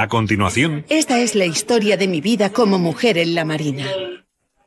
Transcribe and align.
A 0.00 0.08
continuación, 0.08 0.86
Esta 0.88 1.18
es 1.18 1.34
la 1.34 1.44
historia 1.44 1.98
de 1.98 2.08
mi 2.08 2.22
vida 2.22 2.48
como 2.48 2.78
mujer 2.78 3.18
en 3.18 3.34
la 3.34 3.44
Marina. 3.44 3.84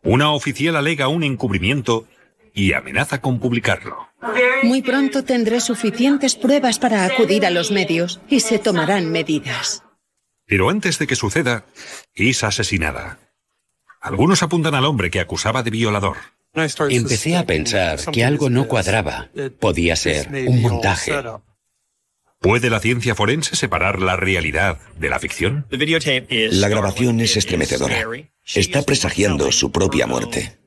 una 0.03 0.31
oficial 0.31 0.75
alega 0.75 1.07
un 1.07 1.23
encubrimiento 1.23 2.07
y 2.53 2.73
amenaza 2.73 3.19
con 3.19 3.39
publicarlo. 3.39 4.09
Muy 4.61 4.83
pronto 4.83 5.23
tendré 5.23 5.59
suficientes 5.59 6.35
pruebas 6.35 6.77
para 6.77 7.05
acudir 7.05 7.47
a 7.47 7.49
los 7.49 7.71
medios 7.71 8.21
y 8.29 8.41
se 8.41 8.59
tomarán 8.59 9.11
medidas. 9.11 9.81
Pero 10.45 10.69
antes 10.69 10.99
de 10.99 11.07
que 11.07 11.15
suceda, 11.15 11.65
es 12.13 12.43
asesinada. 12.43 13.17
Algunos 14.01 14.43
apuntan 14.43 14.75
al 14.75 14.85
hombre 14.85 15.09
que 15.09 15.19
acusaba 15.19 15.63
de 15.63 15.71
violador. 15.71 16.17
Empecé 16.91 17.37
a 17.37 17.47
pensar 17.47 17.99
que 18.11 18.23
algo 18.23 18.51
no 18.51 18.67
cuadraba. 18.67 19.31
Podía 19.59 19.95
ser 19.95 20.29
un 20.47 20.61
montaje. 20.61 21.11
¿Puede 22.43 22.69
la 22.69 22.81
ciencia 22.81 23.15
forense 23.15 23.55
separar 23.55 24.01
la 24.01 24.17
realidad 24.17 24.77
de 24.99 25.07
la 25.07 25.17
ficción? 25.17 25.65
La 25.69 26.67
grabación 26.67 27.21
es 27.21 27.37
estremecedora. 27.37 27.95
Está 28.43 28.81
presagiando 28.81 29.49
su 29.53 29.71
propia 29.71 30.07
muerte. 30.07 30.59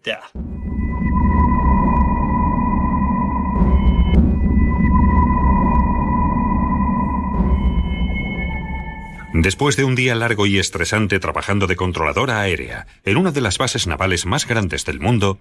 Después 9.35 9.77
de 9.77 9.85
un 9.85 9.95
día 9.97 10.15
largo 10.15 10.47
y 10.47 10.59
estresante 10.59 11.19
trabajando 11.19 11.67
de 11.67 11.77
controladora 11.77 12.41
aérea 12.41 12.87
en 13.05 13.19
una 13.19 13.33
de 13.33 13.43
las 13.43 13.59
bases 13.59 13.87
navales 13.87 14.25
más 14.25 14.49
grandes 14.49 14.87
del 14.87 14.99
mundo, 14.99 15.41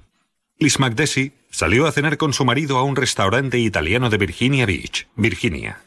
Liz 0.60 0.80
McDessie 0.80 1.32
salió 1.50 1.88
a 1.88 1.94
cenar 1.94 2.18
con 2.18 2.34
su 2.34 2.44
marido 2.44 2.77
a 2.77 2.84
un 2.84 2.98
restaurante 2.98 3.58
italiano 3.58 4.10
de 4.10 4.18
Virginia 4.18 4.66
Beach, 4.66 5.08
Virginia. 5.16 5.80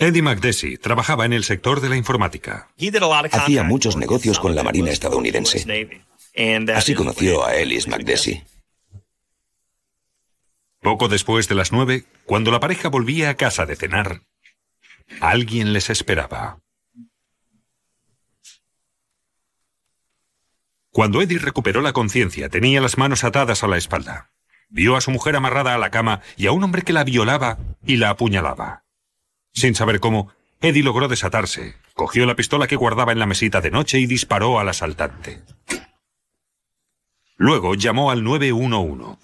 Eddie 0.00 0.22
McDessie 0.22 0.78
trabajaba 0.78 1.24
en 1.26 1.32
el 1.32 1.42
sector 1.42 1.80
de 1.80 1.88
la 1.88 1.96
informática. 1.96 2.70
Hacía 3.32 3.64
muchos 3.64 3.96
negocios 3.96 4.38
con 4.38 4.54
la 4.54 4.62
Marina 4.62 4.90
estadounidense. 4.90 5.92
Así 6.74 6.94
conoció 6.94 7.44
a 7.44 7.56
Ellis 7.56 7.88
McDessie. 7.88 8.44
Poco 10.80 11.08
después 11.08 11.48
de 11.48 11.56
las 11.56 11.72
nueve, 11.72 12.04
cuando 12.24 12.52
la 12.52 12.60
pareja 12.60 12.88
volvía 12.88 13.30
a 13.30 13.34
casa 13.34 13.66
de 13.66 13.74
cenar, 13.74 14.22
alguien 15.20 15.72
les 15.72 15.90
esperaba. 15.90 16.60
Cuando 20.92 21.20
Eddie 21.20 21.38
recuperó 21.38 21.80
la 21.80 21.92
conciencia, 21.92 22.48
tenía 22.48 22.80
las 22.80 22.98
manos 22.98 23.24
atadas 23.24 23.64
a 23.64 23.68
la 23.68 23.76
espalda. 23.76 24.30
Vio 24.68 24.94
a 24.94 25.00
su 25.00 25.10
mujer 25.10 25.34
amarrada 25.34 25.74
a 25.74 25.78
la 25.78 25.90
cama 25.90 26.20
y 26.36 26.46
a 26.46 26.52
un 26.52 26.62
hombre 26.62 26.82
que 26.82 26.92
la 26.92 27.02
violaba 27.02 27.58
y 27.84 27.96
la 27.96 28.10
apuñalaba. 28.10 28.84
Sin 29.58 29.74
saber 29.74 29.98
cómo, 29.98 30.32
Eddie 30.60 30.84
logró 30.84 31.08
desatarse, 31.08 31.74
cogió 31.94 32.26
la 32.26 32.36
pistola 32.36 32.68
que 32.68 32.76
guardaba 32.76 33.10
en 33.10 33.18
la 33.18 33.26
mesita 33.26 33.60
de 33.60 33.72
noche 33.72 33.98
y 33.98 34.06
disparó 34.06 34.60
al 34.60 34.68
asaltante. 34.68 35.42
Luego 37.36 37.74
llamó 37.74 38.12
al 38.12 38.22
911. 38.22 39.18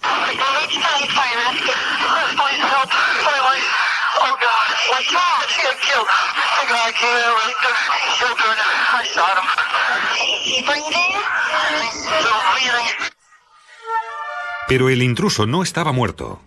Pero 14.67 14.89
el 14.89 15.01
intruso 15.01 15.45
no 15.45 15.63
estaba 15.63 15.93
muerto. 15.93 16.41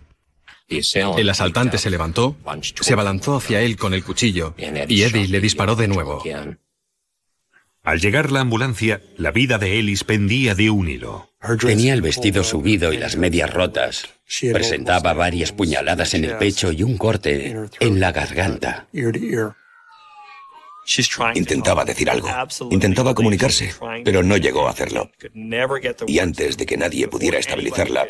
El 0.69 1.29
asaltante 1.29 1.77
se 1.77 1.89
levantó, 1.89 2.37
se 2.61 2.93
abalanzó 2.93 3.37
hacia 3.37 3.61
él 3.61 3.75
con 3.75 3.93
el 3.93 4.03
cuchillo 4.03 4.53
y 4.57 5.01
Eddie 5.01 5.27
le 5.27 5.39
disparó 5.41 5.75
de 5.75 5.87
nuevo. 5.87 6.21
Al 7.83 7.99
llegar 7.99 8.31
la 8.31 8.41
ambulancia, 8.41 9.01
la 9.17 9.31
vida 9.31 9.57
de 9.57 9.79
Ellis 9.79 10.03
pendía 10.03 10.53
de 10.53 10.69
un 10.69 10.89
hilo. 10.89 11.33
Tenía 11.59 11.93
el 11.93 12.01
vestido 12.01 12.43
subido 12.43 12.93
y 12.93 12.97
las 12.97 13.15
medias 13.15 13.51
rotas. 13.51 14.07
Presentaba 14.51 15.13
varias 15.13 15.51
puñaladas 15.53 16.13
en 16.13 16.25
el 16.25 16.37
pecho 16.37 16.71
y 16.71 16.83
un 16.83 16.97
corte 16.97 17.55
en 17.79 17.99
la 17.99 18.11
garganta. 18.11 18.87
Intentaba 21.35 21.85
decir 21.85 22.09
algo, 22.09 22.29
intentaba 22.71 23.13
comunicarse, 23.13 23.73
pero 24.03 24.23
no 24.23 24.37
llegó 24.37 24.67
a 24.67 24.71
hacerlo. 24.71 25.09
Y 26.07 26.19
antes 26.19 26.57
de 26.57 26.65
que 26.65 26.77
nadie 26.77 27.07
pudiera 27.07 27.37
estabilizarla, 27.37 28.07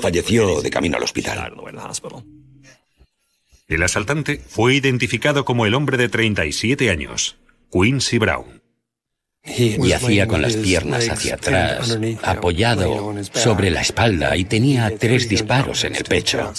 falleció 0.00 0.60
de 0.60 0.70
camino 0.70 0.96
al 0.96 1.02
hospital. 1.02 1.54
El 3.66 3.82
asaltante 3.82 4.40
fue 4.46 4.74
identificado 4.74 5.44
como 5.44 5.66
el 5.66 5.74
hombre 5.74 5.96
de 5.96 6.08
37 6.08 6.90
años, 6.90 7.36
Quincy 7.72 8.18
Brown. 8.18 8.62
Y 9.46 9.92
hacía 9.92 10.26
con 10.26 10.40
las 10.40 10.56
piernas 10.56 11.08
hacia 11.08 11.34
atrás, 11.34 11.98
apoyado 12.22 13.14
sobre 13.32 13.70
la 13.70 13.82
espalda 13.82 14.36
y 14.36 14.44
tenía 14.44 14.96
tres 14.96 15.28
disparos 15.28 15.84
en 15.84 15.96
el 15.96 16.04
pecho. 16.04 16.52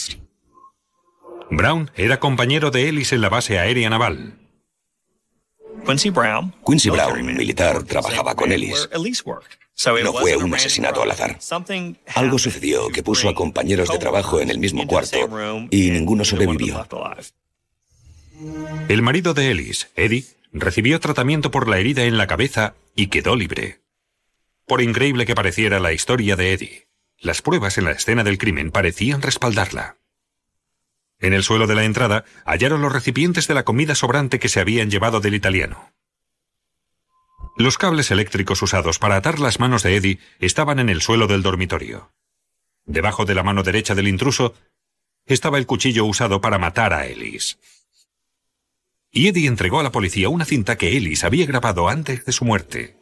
Brown 1.50 1.90
era 1.96 2.20
compañero 2.20 2.70
de 2.72 2.90
Ellis 2.90 3.12
en 3.14 3.22
la 3.22 3.30
base 3.30 3.58
aérea 3.60 3.90
naval. 3.90 4.40
Quincy 6.66 6.90
Brown, 6.90 7.26
militar, 7.26 7.84
trabajaba 7.84 8.36
con 8.36 8.52
Ellis. 8.52 8.90
No 10.04 10.14
fue 10.14 10.38
un 10.38 10.54
asesinato 10.54 11.02
al 11.04 11.12
azar. 11.12 11.38
Algo 12.16 12.40
sucedió 12.40 12.90
que 12.90 13.04
puso 13.04 13.28
a 13.28 13.36
compañeros 13.36 13.90
de 13.90 13.98
trabajo 13.98 14.40
en 14.40 14.50
el 14.50 14.58
mismo 14.58 14.88
cuarto 14.88 15.18
y 15.70 15.92
ninguno 15.92 16.24
sobrevivió. 16.24 16.86
El 18.88 19.02
marido 19.02 19.34
de 19.34 19.52
Ellis, 19.52 19.90
Eddie, 19.96 20.26
recibió 20.54 21.00
tratamiento 21.00 21.52
por 21.52 21.68
la 21.68 21.80
herida 21.80 22.04
en 22.04 22.18
la 22.18 22.28
cabeza 22.28 22.76
y 22.96 23.08
quedó 23.08 23.36
libre. 23.36 23.82
Por 24.66 24.82
increíble 24.82 25.26
que 25.26 25.36
pareciera 25.36 25.80
la 25.80 25.94
historia 25.94 26.36
de 26.36 26.54
Eddie, 26.54 26.88
las 27.20 27.42
pruebas 27.42 27.78
en 27.78 27.86
la 27.86 27.92
escena 27.92 28.24
del 28.24 28.38
crimen 28.38 28.72
parecían 28.72 29.22
respaldarla. 29.22 29.98
En 31.20 31.34
el 31.34 31.44
suelo 31.44 31.68
de 31.68 31.76
la 31.76 31.86
entrada 31.86 32.26
hallaron 32.46 32.82
los 32.82 32.92
recipientes 32.92 33.48
de 33.48 33.54
la 33.54 33.64
comida 33.64 33.96
sobrante 33.96 34.40
que 34.40 34.50
se 34.50 34.60
habían 34.60 34.90
llevado 34.90 35.22
del 35.22 35.36
italiano. 35.36 35.95
Los 37.58 37.78
cables 37.78 38.12
eléctricos 38.12 38.62
usados 38.62 39.00
para 39.00 39.16
atar 39.16 39.40
las 39.40 39.62
manos 39.62 39.84
de 39.84 39.96
Eddie 39.96 40.20
estaban 40.40 40.80
en 40.80 40.90
el 40.90 41.02
suelo 41.02 41.28
del 41.28 41.42
dormitorio. 41.42 42.12
Debajo 42.86 43.24
de 43.24 43.34
la 43.34 43.44
mano 43.44 43.64
derecha 43.64 43.96
del 43.96 44.10
intruso 44.10 44.54
estaba 45.26 45.58
el 45.58 45.66
cuchillo 45.66 46.04
usado 46.06 46.42
para 46.42 46.60
matar 46.60 46.94
a 46.94 47.08
Ellis. 47.08 47.58
Y 49.10 49.30
Eddie 49.30 49.48
entregó 49.48 49.80
a 49.80 49.84
la 49.84 49.94
policía 49.94 50.28
una 50.28 50.44
cinta 50.44 50.78
que 50.78 50.98
Ellis 50.98 51.24
había 51.24 51.46
grabado 51.46 51.88
antes 51.88 52.26
de 52.26 52.34
su 52.34 52.44
muerte. 52.44 52.98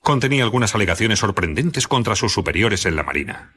Contenía 0.00 0.44
algunas 0.44 0.74
alegaciones 0.74 1.20
sorprendentes 1.20 1.88
contra 1.88 2.16
sus 2.16 2.32
superiores 2.32 2.84
en 2.84 2.94
la 2.94 3.04
Marina. 3.04 3.54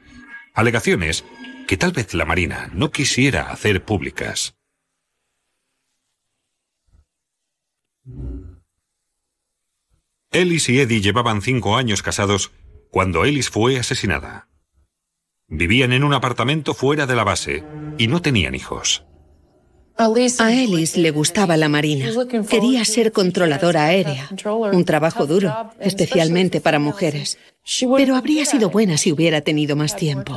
Alegaciones 0.54 1.26
que 1.66 1.76
tal 1.76 1.92
vez 1.92 2.14
la 2.14 2.24
Marina 2.24 2.70
no 2.72 2.90
quisiera 2.90 3.50
hacer 3.52 3.84
públicas. 3.84 4.56
Ellis 10.30 10.68
y 10.68 10.80
Eddie 10.80 11.00
llevaban 11.00 11.40
cinco 11.40 11.76
años 11.76 12.02
casados 12.02 12.50
cuando 12.90 13.24
Ellis 13.24 13.48
fue 13.48 13.78
asesinada. 13.78 14.48
Vivían 15.48 15.92
en 15.92 16.04
un 16.04 16.12
apartamento 16.12 16.74
fuera 16.74 17.06
de 17.06 17.16
la 17.16 17.24
base 17.24 17.64
y 17.96 18.08
no 18.08 18.20
tenían 18.20 18.54
hijos. 18.54 19.04
A 19.96 20.52
Ellis 20.52 20.96
le 20.96 21.10
gustaba 21.10 21.56
la 21.56 21.68
Marina. 21.68 22.10
Quería 22.48 22.84
ser 22.84 23.10
controladora 23.10 23.86
aérea, 23.86 24.28
un 24.72 24.84
trabajo 24.84 25.26
duro, 25.26 25.72
especialmente 25.80 26.60
para 26.60 26.78
mujeres. 26.78 27.36
Pero 27.96 28.14
habría 28.14 28.44
sido 28.44 28.70
buena 28.70 28.96
si 28.96 29.10
hubiera 29.10 29.40
tenido 29.40 29.74
más 29.74 29.96
tiempo. 29.96 30.36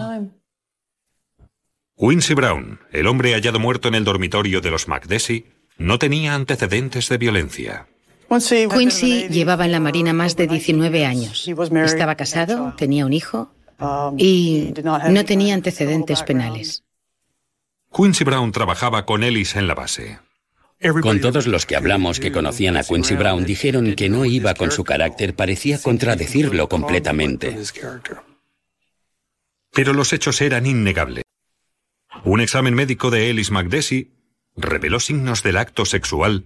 Quincy 1.96 2.34
Brown, 2.34 2.80
el 2.92 3.06
hombre 3.06 3.34
hallado 3.34 3.60
muerto 3.60 3.88
en 3.88 3.96
el 3.96 4.04
dormitorio 4.04 4.62
de 4.62 4.72
los 4.72 4.88
McDessie, 4.88 5.46
no 5.78 6.00
tenía 6.00 6.34
antecedentes 6.34 7.10
de 7.10 7.18
violencia. 7.20 7.88
Quincy 8.40 9.28
llevaba 9.28 9.66
en 9.66 9.74
la 9.74 9.82
Marina 9.82 10.14
más 10.14 10.38
de 10.38 10.48
19 10.48 11.06
años. 11.06 11.50
Estaba 11.84 12.16
casado, 12.16 12.74
tenía 12.78 13.06
un 13.06 13.12
hijo 13.12 13.54
y 14.18 14.74
no 15.10 15.26
tenía 15.26 15.54
antecedentes 15.54 16.24
penales. 16.24 16.84
Quincy 17.94 18.24
Brown 18.24 18.54
trabajaba 18.54 19.06
con 19.06 19.24
Ellis 19.24 19.56
en 19.58 19.68
la 19.68 19.76
base. 19.76 20.20
Con 21.02 21.20
todos 21.20 21.46
los 21.46 21.66
que 21.66 21.76
hablamos 21.76 22.20
que 22.20 22.32
conocían 22.32 22.78
a 22.78 22.84
Quincy 22.84 23.16
Brown 23.16 23.44
dijeron 23.46 23.96
que 23.96 24.10
no 24.10 24.24
iba 24.24 24.54
con 24.54 24.72
su 24.72 24.84
carácter, 24.86 25.36
parecía 25.36 25.80
contradecirlo 25.80 26.70
completamente. 26.70 27.58
Pero 29.72 29.94
los 29.94 30.14
hechos 30.14 30.42
eran 30.42 30.66
innegables. 30.66 31.24
Un 32.24 32.40
examen 32.40 32.76
médico 32.76 33.10
de 33.10 33.30
Ellis 33.30 33.52
McDessie 33.52 34.12
reveló 34.56 35.00
signos 35.00 35.44
del 35.44 35.58
acto 35.58 35.86
sexual 35.86 36.46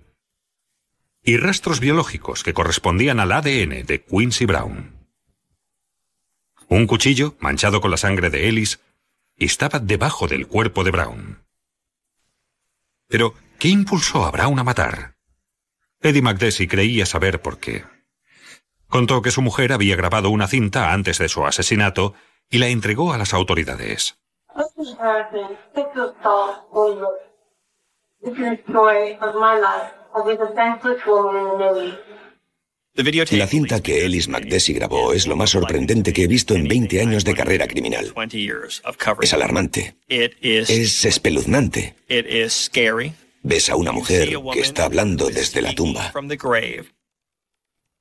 y 1.26 1.38
rastros 1.38 1.80
biológicos 1.80 2.44
que 2.44 2.54
correspondían 2.54 3.20
al 3.20 3.32
ADN 3.32 3.84
de 3.86 4.06
Quincy 4.08 4.46
Brown. 4.46 4.96
Un 6.68 6.86
cuchillo, 6.86 7.36
manchado 7.40 7.82
con 7.82 7.90
la 7.90 7.98
sangre 7.98 8.30
de 8.30 8.48
Ellis, 8.48 8.80
estaba 9.36 9.80
debajo 9.80 10.28
del 10.28 10.48
cuerpo 10.48 10.84
de 10.84 10.92
Brown. 10.92 11.44
Pero, 13.08 13.34
¿qué 13.60 13.70
impulsó 13.70 14.24
a 14.26 14.32
Brown 14.32 14.60
a 14.60 14.64
matar? 14.64 15.16
Eddie 16.02 16.22
McDessie 16.22 16.68
creía 16.68 17.08
saber 17.08 17.42
por 17.42 17.60
qué. 17.60 17.84
Contó 18.88 19.24
que 19.24 19.32
su 19.32 19.42
mujer 19.42 19.74
había 19.74 19.96
grabado 19.96 20.30
una 20.30 20.48
cinta 20.48 20.94
antes 20.94 21.18
de 21.18 21.28
su 21.28 21.44
asesinato 21.46 22.14
y 22.50 22.60
la 22.60 22.68
entregó 22.68 23.14
a 23.14 23.18
las 23.18 23.34
autoridades. 23.34 24.20
La 33.32 33.48
cinta 33.48 33.84
que 33.84 34.06
Ellis 34.06 34.30
McDessie 34.30 34.76
grabó 34.76 35.12
es 35.12 35.28
lo 35.28 35.36
más 35.36 35.50
sorprendente 35.50 36.14
que 36.14 36.24
he 36.24 36.28
visto 36.28 36.56
en 36.56 36.68
20 36.68 37.02
años 37.02 37.26
de 37.26 37.34
carrera 37.34 37.68
criminal. 37.68 38.14
Es 39.22 39.34
alarmante. 39.34 39.98
Es 40.08 41.06
espeluznante. 41.06 41.96
Ves 43.44 43.70
a 43.70 43.76
una 43.76 43.92
mujer 43.92 44.30
que 44.54 44.60
está 44.62 44.86
hablando 44.86 45.30
desde 45.30 45.62
la 45.62 45.76
tumba. 45.76 46.14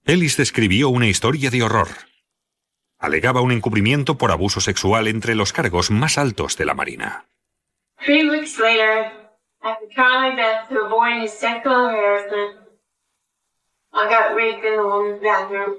Ellis 0.07 0.37
describió 0.37 0.91
una 0.91 1.09
historia 1.09 1.51
de 1.51 1.63
horror. 1.63 1.89
Alegaba 2.99 3.41
un 3.41 3.53
encubrimiento 3.53 4.17
por 4.17 4.31
abuso 4.31 4.61
sexual 4.61 5.09
entre 5.09 5.35
los 5.35 5.53
cargos 5.53 5.91
más 5.91 6.19
altos 6.19 6.57
de 6.57 6.65
la 6.67 6.75
Marina. 6.75 7.27
Three 8.05 8.29
weeks 8.29 8.59
later, 8.59 9.24
after 9.65 9.87
trying 9.87 10.37
my 10.37 10.37
best 10.37 10.71
to 10.71 10.81
avoid 10.85 11.23
his 11.23 11.33
sexual 11.33 11.89
harassment, 11.89 12.59
I 13.93 14.09
got 14.11 14.35
raped 14.35 14.65
in 14.65 14.77
the 14.77 14.87
woman's 14.87 15.23
bathroom. 15.23 15.79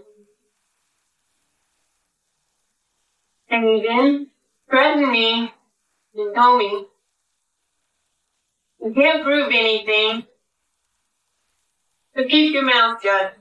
And 3.49 3.63
he 3.63 3.81
then 3.87 4.27
threatened 4.69 5.11
me 5.11 5.53
and 6.15 6.35
told 6.35 6.59
me 6.59 6.85
you 8.81 8.93
can't 8.93 9.23
prove 9.23 9.49
anything. 9.51 10.25
So 12.15 12.23
keep 12.23 12.53
your 12.53 12.65
mouth 12.65 13.01
shut. 13.03 13.37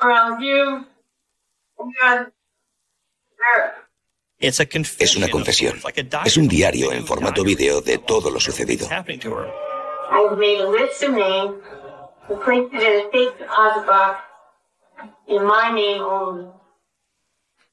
Or 0.00 0.10
else 0.10 0.40
you, 0.40 0.86
God, 2.00 2.26
es 4.40 5.16
una 5.16 5.28
confesión. 5.28 5.80
Es 6.24 6.36
un 6.36 6.48
diario 6.48 6.92
en 6.92 7.06
formato 7.06 7.42
vídeo 7.42 7.80
de 7.80 7.98
todo 7.98 8.30
lo 8.30 8.38
sucedido. 8.38 8.88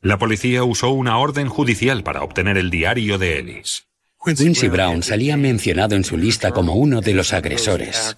La 0.01 0.17
policía 0.17 0.63
usó 0.63 0.89
una 0.89 1.17
orden 1.17 1.49
judicial 1.49 2.03
para 2.03 2.23
obtener 2.23 2.57
el 2.57 2.69
diario 2.69 3.17
de 3.17 3.39
Ellis. 3.39 3.87
Quincy 4.23 4.67
Brown 4.69 5.03
salía 5.03 5.37
mencionado 5.37 5.95
en 5.95 6.03
su 6.03 6.17
lista 6.17 6.51
como 6.51 6.75
uno 6.75 7.01
de 7.01 7.13
los 7.13 7.31
agresores. 7.31 8.15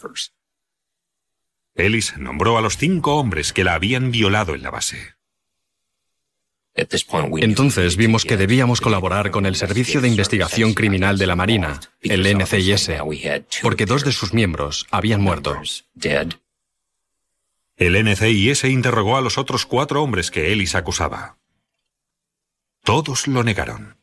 Ellis 1.75 2.17
nombró 2.17 2.57
a 2.57 2.61
los 2.61 2.77
cinco 2.77 3.15
hombres 3.15 3.51
que 3.51 3.63
la 3.63 3.73
habían 3.73 4.11
violado 4.11 4.55
en 4.55 4.63
la 4.63 4.71
base. 4.71 5.16
Entonces 6.77 7.97
vimos 7.97 8.23
que 8.23 8.37
debíamos 8.37 8.81
colaborar 8.81 9.31
con 9.31 9.45
el 9.47 9.55
Servicio 9.55 9.99
de 9.99 10.09
Investigación 10.09 10.73
Criminal 10.73 11.17
de 11.17 11.25
la 11.25 11.35
Marina, 11.35 11.79
el 12.01 12.23
NCIS, 12.37 12.91
porque 13.63 13.87
dos 13.87 14.05
de 14.05 14.11
sus 14.11 14.33
miembros 14.33 14.85
habían 14.91 15.21
muerto. 15.21 15.59
El 17.77 18.03
NCIS 18.03 18.63
interrogó 18.65 19.17
a 19.17 19.21
los 19.21 19.37
otros 19.37 19.65
cuatro 19.65 20.03
hombres 20.03 20.29
que 20.29 20.51
Ellis 20.51 20.75
acusaba. 20.75 21.37
Todos 22.83 23.27
lo 23.27 23.43
negaron. 23.43 23.97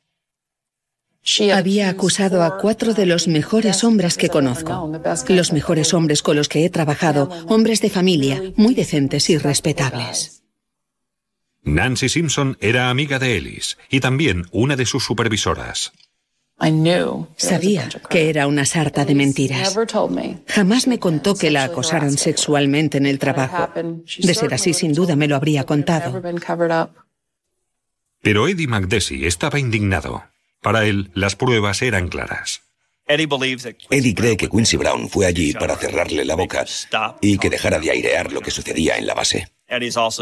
Había 1.53 1.89
acusado 1.89 2.43
a 2.43 2.59
cuatro 2.59 2.93
de 2.93 3.07
los 3.07 3.29
mejores 3.29 3.83
hombres 3.83 4.19
que 4.19 4.29
conozco, 4.29 4.93
los 5.29 5.53
mejores 5.53 5.95
hombres 5.95 6.23
con 6.23 6.37
los 6.37 6.49
que 6.49 6.65
he 6.65 6.71
trabajado, 6.71 7.31
hombres 7.49 7.81
de 7.81 7.89
familia, 7.89 8.43
muy 8.57 8.75
decentes 8.75 9.31
y 9.31 9.39
respetables. 9.39 10.44
Nancy 11.65 12.09
Simpson 12.09 12.57
era 12.61 12.91
amiga 12.91 13.19
de 13.19 13.37
Ellis 13.37 13.79
y 13.89 14.01
también 14.01 14.47
una 14.53 14.77
de 14.77 14.87
sus 14.87 15.05
supervisoras. 15.05 15.93
Sabía 17.37 17.89
que 18.09 18.31
era 18.31 18.47
una 18.47 18.65
sarta 18.65 19.05
de 19.05 19.15
mentiras. 19.15 19.77
Jamás 20.47 20.87
me 20.87 20.99
contó 20.99 21.35
que 21.35 21.51
la 21.51 21.65
acosaran 21.65 22.17
sexualmente 22.17 22.99
en 22.99 23.07
el 23.07 23.19
trabajo. 23.19 23.71
De 23.75 24.35
ser 24.35 24.55
así, 24.55 24.73
sin 24.73 24.93
duda 24.93 25.17
me 25.17 25.27
lo 25.27 25.37
habría 25.37 25.65
contado. 25.65 26.23
Pero 28.23 28.49
Eddie 28.49 28.69
McDessie 28.69 29.27
estaba 29.27 29.59
indignado. 29.59 30.25
Para 30.63 30.87
él, 30.87 31.11
las 31.15 31.37
pruebas 31.37 31.83
eran 31.83 32.09
claras. 32.09 32.63
Eddie 33.07 34.15
cree 34.15 34.37
que 34.37 34.49
Quincy 34.49 34.79
Brown 34.79 35.11
fue 35.11 35.27
allí 35.27 35.53
para 35.53 35.77
cerrarle 35.77 36.25
la 36.25 36.37
boca 36.37 36.65
y 37.21 37.37
que 37.37 37.51
dejara 37.51 37.79
de 37.79 37.91
airear 37.91 38.33
lo 38.33 38.41
que 38.41 38.51
sucedía 38.51 38.97
en 38.97 39.07
la 39.07 39.15
base. 39.15 39.54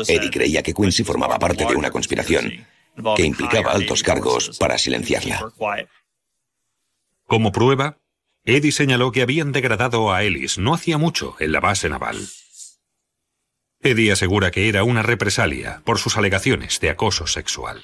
Eddie 0.08 0.30
creía 0.30 0.62
que 0.62 0.74
Quincy 0.74 1.04
formaba 1.04 1.38
parte 1.38 1.64
de 1.64 1.76
una 1.76 1.90
conspiración 1.90 2.66
que 3.16 3.24
implicaba 3.24 3.72
altos 3.72 4.02
cargos 4.02 4.58
para 4.58 4.78
silenciarla. 4.78 5.52
Como 7.26 7.52
prueba, 7.52 7.98
Eddie 8.44 8.72
señaló 8.72 9.12
que 9.12 9.22
habían 9.22 9.52
degradado 9.52 10.12
a 10.12 10.22
Ellis 10.24 10.58
no 10.58 10.74
hacía 10.74 10.98
mucho 10.98 11.36
en 11.38 11.52
la 11.52 11.60
base 11.60 11.88
naval. 11.88 12.18
Eddie 13.80 14.12
asegura 14.12 14.50
que 14.50 14.68
era 14.68 14.84
una 14.84 15.02
represalia 15.02 15.82
por 15.84 15.98
sus 15.98 16.16
alegaciones 16.16 16.78
de 16.80 16.90
acoso 16.90 17.26
sexual. 17.26 17.82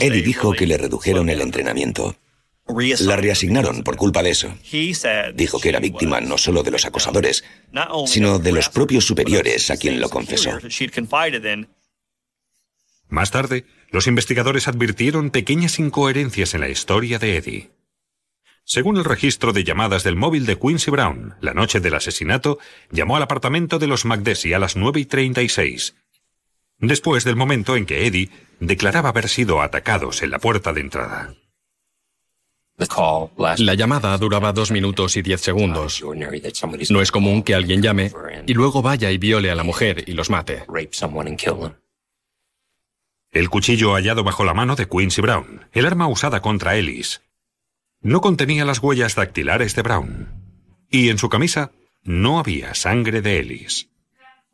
Eddie 0.00 0.22
dijo 0.22 0.52
que 0.52 0.66
le 0.66 0.78
redujeron 0.78 1.28
el 1.28 1.40
entrenamiento. 1.40 2.16
La 3.00 3.16
reasignaron 3.16 3.82
por 3.82 3.96
culpa 3.96 4.22
de 4.22 4.30
eso. 4.30 4.54
Dijo 5.34 5.60
que 5.60 5.70
era 5.70 5.80
víctima 5.80 6.20
no 6.20 6.38
solo 6.38 6.62
de 6.62 6.70
los 6.70 6.84
acosadores, 6.84 7.44
sino 8.06 8.38
de 8.38 8.52
los 8.52 8.68
propios 8.68 9.04
superiores 9.06 9.70
a 9.70 9.76
quien 9.76 10.00
lo 10.00 10.08
confesó. 10.08 10.58
Más 13.08 13.30
tarde, 13.30 13.64
los 13.90 14.06
investigadores 14.06 14.68
advirtieron 14.68 15.30
pequeñas 15.30 15.78
incoherencias 15.78 16.54
en 16.54 16.60
la 16.60 16.68
historia 16.68 17.18
de 17.18 17.36
Eddie. 17.36 17.70
Según 18.64 18.98
el 18.98 19.04
registro 19.04 19.54
de 19.54 19.64
llamadas 19.64 20.04
del 20.04 20.14
móvil 20.14 20.44
de 20.44 20.58
Quincy 20.58 20.90
Brown, 20.90 21.36
la 21.40 21.54
noche 21.54 21.80
del 21.80 21.94
asesinato, 21.94 22.58
llamó 22.90 23.16
al 23.16 23.22
apartamento 23.22 23.78
de 23.78 23.86
los 23.86 24.04
McDessie 24.04 24.54
a 24.54 24.58
las 24.58 24.76
9 24.76 25.00
y 25.00 25.06
36, 25.06 25.94
después 26.76 27.24
del 27.24 27.34
momento 27.34 27.76
en 27.76 27.86
que 27.86 28.06
Eddie 28.06 28.28
declaraba 28.60 29.08
haber 29.08 29.30
sido 29.30 29.62
atacados 29.62 30.22
en 30.22 30.30
la 30.30 30.38
puerta 30.38 30.74
de 30.74 30.82
entrada. 30.82 31.34
La 33.58 33.74
llamada 33.74 34.16
duraba 34.18 34.52
dos 34.52 34.70
minutos 34.70 35.16
y 35.16 35.22
diez 35.22 35.40
segundos. 35.40 36.02
No 36.90 37.00
es 37.00 37.10
común 37.10 37.42
que 37.42 37.54
alguien 37.54 37.82
llame 37.82 38.12
y 38.46 38.54
luego 38.54 38.82
vaya 38.82 39.10
y 39.10 39.18
viole 39.18 39.50
a 39.50 39.56
la 39.56 39.64
mujer 39.64 40.04
y 40.06 40.12
los 40.12 40.30
mate. 40.30 40.64
El 43.30 43.50
cuchillo 43.50 43.94
hallado 43.94 44.24
bajo 44.24 44.44
la 44.44 44.54
mano 44.54 44.76
de 44.76 44.88
Quincy 44.88 45.20
Brown, 45.20 45.66
el 45.72 45.86
arma 45.86 46.06
usada 46.06 46.40
contra 46.40 46.76
Ellis, 46.76 47.20
no 48.00 48.20
contenía 48.20 48.64
las 48.64 48.78
huellas 48.78 49.16
dactilares 49.16 49.74
de 49.74 49.82
Brown. 49.82 50.28
Y 50.88 51.08
en 51.08 51.18
su 51.18 51.28
camisa 51.28 51.72
no 52.04 52.38
había 52.38 52.74
sangre 52.74 53.20
de 53.22 53.40
Ellis. 53.40 53.88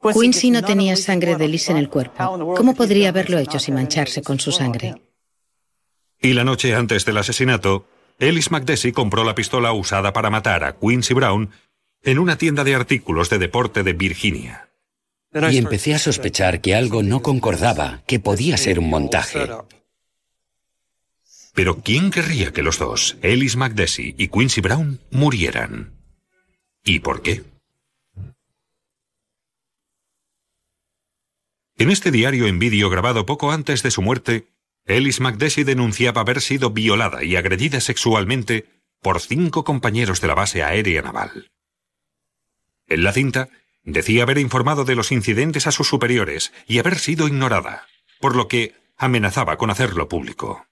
Quincy 0.02 0.50
no 0.50 0.62
tenía 0.62 0.96
sangre 0.96 1.36
de 1.36 1.44
Ellis 1.44 1.68
en 1.68 1.76
el 1.76 1.88
cuerpo. 1.88 2.54
¿Cómo 2.56 2.74
podría 2.74 3.10
haberlo 3.10 3.38
hecho 3.38 3.58
sin 3.58 3.74
mancharse 3.74 4.22
con 4.22 4.40
su 4.40 4.50
sangre? 4.50 4.94
Y 6.20 6.32
la 6.32 6.44
noche 6.44 6.74
antes 6.74 7.04
del 7.04 7.18
asesinato, 7.18 7.86
Ellis 8.18 8.50
McDessie 8.50 8.92
compró 8.92 9.24
la 9.24 9.34
pistola 9.34 9.72
usada 9.72 10.12
para 10.12 10.30
matar 10.30 10.64
a 10.64 10.76
Quincy 10.78 11.14
Brown 11.14 11.50
en 12.02 12.18
una 12.18 12.38
tienda 12.38 12.64
de 12.64 12.74
artículos 12.74 13.30
de 13.30 13.38
deporte 13.38 13.82
de 13.82 13.92
Virginia. 13.92 14.68
Y 15.50 15.56
empecé 15.56 15.94
a 15.94 15.98
sospechar 15.98 16.60
que 16.60 16.74
algo 16.76 17.02
no 17.02 17.22
concordaba, 17.22 18.02
que 18.06 18.20
podía 18.20 18.56
ser 18.56 18.78
un 18.78 18.88
montaje. 18.88 19.48
Pero 21.54 21.80
¿quién 21.80 22.10
querría 22.10 22.52
que 22.52 22.62
los 22.62 22.78
dos, 22.78 23.16
Ellis 23.22 23.56
McDessie 23.56 24.14
y 24.16 24.28
Quincy 24.28 24.60
Brown, 24.60 25.00
murieran? 25.10 25.92
¿Y 26.84 27.00
por 27.00 27.22
qué? 27.22 27.42
En 31.76 31.90
este 31.90 32.12
diario 32.12 32.46
en 32.46 32.60
vídeo 32.60 32.88
grabado 32.88 33.26
poco 33.26 33.50
antes 33.50 33.82
de 33.82 33.90
su 33.90 34.02
muerte, 34.02 34.46
Ellis 34.86 35.20
McDessie 35.20 35.64
denunciaba 35.64 36.20
haber 36.20 36.40
sido 36.40 36.70
violada 36.70 37.24
y 37.24 37.36
agredida 37.36 37.80
sexualmente 37.80 38.66
por 39.00 39.20
cinco 39.20 39.64
compañeros 39.64 40.20
de 40.20 40.28
la 40.28 40.34
base 40.34 40.62
aérea 40.62 41.02
naval. 41.02 41.50
En 42.86 43.02
la 43.02 43.12
cinta, 43.12 43.48
decía 43.82 44.24
haber 44.24 44.38
informado 44.38 44.84
de 44.84 44.94
los 44.94 45.10
incidentes 45.10 45.66
a 45.66 45.72
sus 45.72 45.88
superiores 45.88 46.52
y 46.66 46.78
haber 46.78 46.98
sido 46.98 47.28
ignorada, 47.28 47.86
por 48.20 48.36
lo 48.36 48.46
que 48.46 48.74
amenazaba 48.96 49.56
con 49.56 49.70
hacerlo 49.70 50.08
público. 50.08 50.66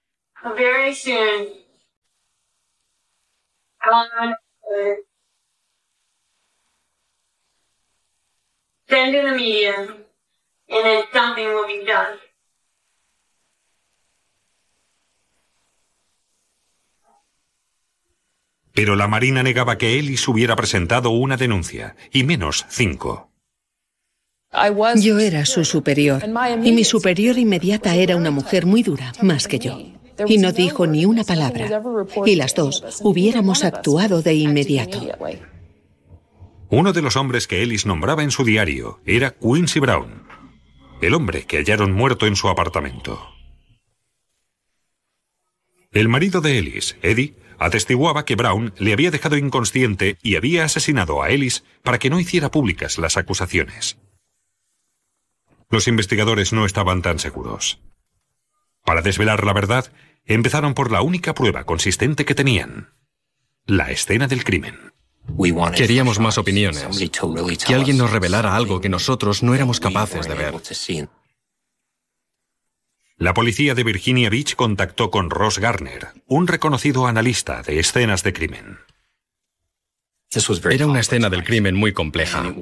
Pero 18.74 18.96
la 18.96 19.08
Marina 19.08 19.42
negaba 19.42 19.78
que 19.78 19.98
Ellis 19.98 20.26
hubiera 20.28 20.56
presentado 20.56 21.10
una 21.10 21.36
denuncia, 21.36 21.96
y 22.12 22.24
menos 22.24 22.64
cinco. 22.68 23.30
Yo 24.96 25.18
era 25.18 25.46
su 25.46 25.64
superior, 25.64 26.22
y 26.62 26.72
mi 26.72 26.84
superior 26.84 27.38
inmediata 27.38 27.94
era 27.94 28.16
una 28.16 28.30
mujer 28.30 28.66
muy 28.66 28.82
dura, 28.82 29.12
más 29.22 29.48
que 29.48 29.58
yo. 29.58 29.78
Y 30.26 30.38
no 30.38 30.52
dijo 30.52 30.86
ni 30.86 31.06
una 31.06 31.24
palabra. 31.24 31.82
Y 32.26 32.36
las 32.36 32.54
dos 32.54 33.00
hubiéramos 33.00 33.64
actuado 33.64 34.22
de 34.22 34.34
inmediato. 34.34 35.00
Uno 36.68 36.92
de 36.92 37.02
los 37.02 37.16
hombres 37.16 37.46
que 37.46 37.62
Ellis 37.62 37.86
nombraba 37.86 38.22
en 38.22 38.30
su 38.30 38.44
diario 38.44 39.00
era 39.04 39.32
Quincy 39.32 39.80
Brown, 39.80 40.22
el 41.02 41.14
hombre 41.14 41.44
que 41.44 41.58
hallaron 41.58 41.92
muerto 41.92 42.26
en 42.26 42.36
su 42.36 42.48
apartamento. 42.48 43.20
El 45.90 46.08
marido 46.08 46.40
de 46.40 46.58
Ellis, 46.58 46.96
Eddie, 47.02 47.34
atestiguaba 47.64 48.24
que 48.24 48.36
Brown 48.36 48.72
le 48.78 48.92
había 48.92 49.10
dejado 49.10 49.36
inconsciente 49.36 50.18
y 50.22 50.36
había 50.36 50.64
asesinado 50.64 51.22
a 51.22 51.30
Ellis 51.30 51.64
para 51.82 51.98
que 51.98 52.10
no 52.10 52.20
hiciera 52.20 52.50
públicas 52.50 52.98
las 52.98 53.16
acusaciones. 53.16 53.98
Los 55.70 55.88
investigadores 55.88 56.52
no 56.52 56.66
estaban 56.66 57.02
tan 57.02 57.18
seguros. 57.18 57.80
Para 58.84 59.02
desvelar 59.02 59.44
la 59.44 59.52
verdad, 59.52 59.92
empezaron 60.24 60.74
por 60.74 60.90
la 60.90 61.02
única 61.02 61.34
prueba 61.34 61.64
consistente 61.64 62.24
que 62.24 62.34
tenían, 62.34 62.90
la 63.66 63.90
escena 63.90 64.28
del 64.28 64.44
crimen. 64.44 64.92
Queríamos 65.76 66.18
más 66.18 66.36
opiniones, 66.36 66.86
que 67.66 67.74
alguien 67.74 67.96
nos 67.96 68.10
revelara 68.10 68.56
algo 68.56 68.80
que 68.80 68.88
nosotros 68.88 69.42
no 69.42 69.54
éramos 69.54 69.78
capaces 69.80 70.26
de 70.26 70.34
ver. 70.34 70.54
La 73.22 73.34
policía 73.34 73.76
de 73.76 73.84
Virginia 73.84 74.28
Beach 74.30 74.56
contactó 74.56 75.12
con 75.12 75.30
Ross 75.30 75.60
Garner, 75.60 76.08
un 76.26 76.48
reconocido 76.48 77.06
analista 77.06 77.62
de 77.62 77.78
escenas 77.78 78.24
de 78.24 78.32
crimen. 78.32 78.78
Era 80.68 80.88
una 80.88 80.98
escena 80.98 81.30
del 81.30 81.44
crimen 81.44 81.76
muy 81.76 81.92
compleja. 81.92 82.52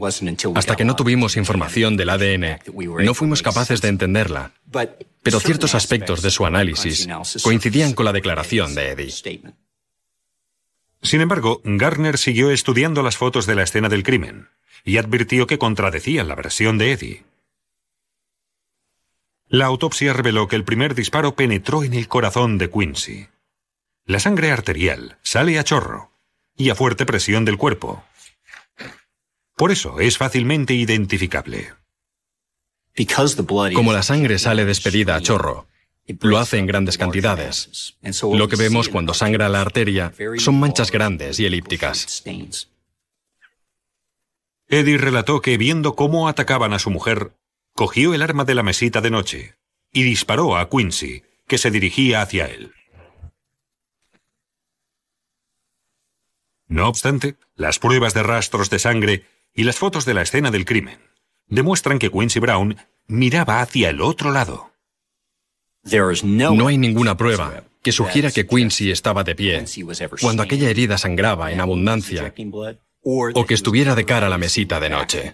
Hasta 0.54 0.76
que 0.76 0.84
no 0.84 0.96
tuvimos 0.96 1.38
información 1.38 1.96
del 1.96 2.10
ADN, 2.10 2.58
no 3.02 3.14
fuimos 3.14 3.42
capaces 3.42 3.80
de 3.80 3.88
entenderla. 3.88 4.52
Pero 5.22 5.40
ciertos 5.40 5.74
aspectos 5.74 6.20
de 6.20 6.30
su 6.30 6.44
análisis 6.44 7.08
coincidían 7.42 7.94
con 7.94 8.04
la 8.04 8.12
declaración 8.12 8.74
de 8.74 8.90
Eddie. 8.90 9.14
Sin 11.00 11.22
embargo, 11.22 11.62
Garner 11.64 12.18
siguió 12.18 12.50
estudiando 12.50 13.02
las 13.02 13.16
fotos 13.16 13.46
de 13.46 13.54
la 13.54 13.62
escena 13.62 13.88
del 13.88 14.02
crimen 14.02 14.50
y 14.84 14.98
advirtió 14.98 15.46
que 15.46 15.56
contradecían 15.56 16.28
la 16.28 16.34
versión 16.34 16.76
de 16.76 16.92
Eddie. 16.92 17.29
La 19.52 19.66
autopsia 19.66 20.12
reveló 20.12 20.46
que 20.46 20.54
el 20.54 20.62
primer 20.62 20.94
disparo 20.94 21.34
penetró 21.34 21.82
en 21.82 21.94
el 21.94 22.06
corazón 22.06 22.56
de 22.56 22.70
Quincy. 22.70 23.26
La 24.04 24.20
sangre 24.20 24.52
arterial 24.52 25.18
sale 25.22 25.58
a 25.58 25.64
chorro 25.64 26.12
y 26.56 26.70
a 26.70 26.76
fuerte 26.76 27.04
presión 27.04 27.44
del 27.44 27.58
cuerpo. 27.58 28.04
Por 29.56 29.72
eso 29.72 29.98
es 29.98 30.18
fácilmente 30.18 30.74
identificable. 30.74 31.72
Como 33.74 33.92
la 33.92 34.04
sangre 34.04 34.38
sale 34.38 34.64
despedida 34.64 35.16
a 35.16 35.20
chorro, 35.20 35.66
lo 36.20 36.38
hace 36.38 36.58
en 36.58 36.66
grandes 36.66 36.96
cantidades. 36.96 37.96
Lo 38.22 38.46
que 38.46 38.54
vemos 38.54 38.88
cuando 38.88 39.14
sangra 39.14 39.48
la 39.48 39.62
arteria 39.62 40.12
son 40.38 40.60
manchas 40.60 40.92
grandes 40.92 41.40
y 41.40 41.46
elípticas. 41.46 42.22
Eddie 44.68 44.98
relató 44.98 45.42
que 45.42 45.58
viendo 45.58 45.96
cómo 45.96 46.28
atacaban 46.28 46.72
a 46.72 46.78
su 46.78 46.90
mujer, 46.90 47.32
cogió 47.80 48.12
el 48.12 48.20
arma 48.20 48.44
de 48.44 48.54
la 48.54 48.62
mesita 48.62 49.00
de 49.00 49.08
noche 49.08 49.54
y 49.90 50.02
disparó 50.02 50.58
a 50.58 50.68
Quincy, 50.68 51.22
que 51.46 51.56
se 51.56 51.70
dirigía 51.70 52.20
hacia 52.20 52.44
él. 52.44 52.74
No 56.68 56.86
obstante, 56.90 57.36
las 57.56 57.78
pruebas 57.78 58.12
de 58.12 58.22
rastros 58.22 58.68
de 58.68 58.78
sangre 58.78 59.24
y 59.54 59.64
las 59.64 59.78
fotos 59.78 60.04
de 60.04 60.12
la 60.12 60.20
escena 60.20 60.50
del 60.50 60.66
crimen 60.66 60.98
demuestran 61.46 61.98
que 61.98 62.10
Quincy 62.10 62.38
Brown 62.38 62.76
miraba 63.06 63.62
hacia 63.62 63.88
el 63.88 64.02
otro 64.02 64.30
lado. 64.30 64.72
No 66.54 66.66
hay 66.66 66.76
ninguna 66.76 67.16
prueba 67.16 67.64
que 67.82 67.92
sugiera 67.92 68.30
que 68.30 68.46
Quincy 68.46 68.90
estaba 68.90 69.24
de 69.24 69.34
pie 69.34 69.64
cuando 70.20 70.42
aquella 70.42 70.68
herida 70.68 70.98
sangraba 70.98 71.50
en 71.50 71.62
abundancia 71.62 72.34
o 73.02 73.46
que 73.46 73.54
estuviera 73.54 73.94
de 73.94 74.04
cara 74.04 74.26
a 74.26 74.30
la 74.30 74.36
mesita 74.36 74.80
de 74.80 74.90
noche. 74.90 75.32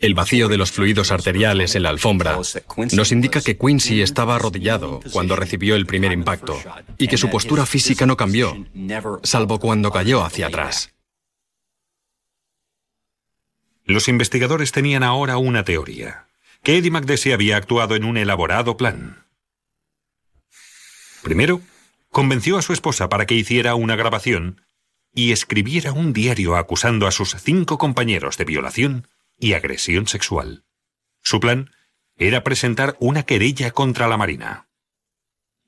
El 0.00 0.14
vacío 0.14 0.48
de 0.48 0.56
los 0.56 0.72
fluidos 0.72 1.12
arteriales 1.12 1.74
en 1.74 1.82
la 1.82 1.90
alfombra 1.90 2.38
nos 2.92 3.12
indica 3.12 3.42
que 3.42 3.58
Quincy 3.58 4.00
estaba 4.00 4.36
arrodillado 4.36 5.00
cuando 5.12 5.36
recibió 5.36 5.76
el 5.76 5.84
primer 5.84 6.12
impacto 6.12 6.58
y 6.96 7.06
que 7.06 7.18
su 7.18 7.28
postura 7.28 7.66
física 7.66 8.06
no 8.06 8.16
cambió, 8.16 8.66
salvo 9.22 9.60
cuando 9.60 9.90
cayó 9.90 10.24
hacia 10.24 10.46
atrás. 10.46 10.94
Los 13.84 14.08
investigadores 14.08 14.72
tenían 14.72 15.02
ahora 15.02 15.36
una 15.36 15.64
teoría, 15.64 16.28
que 16.62 16.78
Eddie 16.78 16.90
McDessie 16.90 17.34
había 17.34 17.58
actuado 17.58 17.94
en 17.94 18.04
un 18.04 18.16
elaborado 18.16 18.78
plan. 18.78 19.26
Primero, 21.22 21.60
convenció 22.08 22.56
a 22.56 22.62
su 22.62 22.72
esposa 22.72 23.10
para 23.10 23.26
que 23.26 23.34
hiciera 23.34 23.74
una 23.74 23.96
grabación 23.96 24.62
y 25.12 25.32
escribiera 25.32 25.92
un 25.92 26.14
diario 26.14 26.56
acusando 26.56 27.06
a 27.06 27.10
sus 27.10 27.36
cinco 27.36 27.76
compañeros 27.76 28.38
de 28.38 28.44
violación 28.46 29.06
y 29.40 29.54
agresión 29.54 30.06
sexual. 30.06 30.64
Su 31.22 31.40
plan 31.40 31.70
era 32.16 32.44
presentar 32.44 32.96
una 33.00 33.24
querella 33.24 33.70
contra 33.70 34.06
la 34.06 34.16
Marina. 34.16 34.68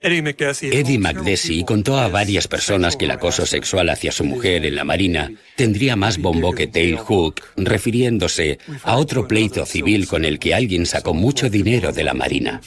Eddie 0.04 0.98
McDessie 0.98 1.64
contó 1.64 1.96
a 1.96 2.08
varias 2.08 2.48
personas 2.48 2.96
que 2.96 3.04
el 3.04 3.12
acoso 3.12 3.46
sexual 3.46 3.88
hacia 3.88 4.10
su 4.10 4.24
mujer 4.24 4.66
en 4.66 4.74
la 4.74 4.84
Marina 4.84 5.30
tendría 5.56 5.94
más 5.94 6.18
bombo 6.18 6.52
que 6.52 6.66
Tail 6.66 6.96
Hook, 6.96 7.40
refiriéndose 7.56 8.58
a 8.82 8.96
otro 8.96 9.28
pleito 9.28 9.64
civil 9.64 10.08
con 10.08 10.24
el 10.24 10.40
que 10.40 10.54
alguien 10.54 10.86
sacó 10.86 11.14
mucho 11.14 11.48
dinero 11.48 11.92
de 11.92 12.02
la 12.02 12.14
Marina. 12.14 12.60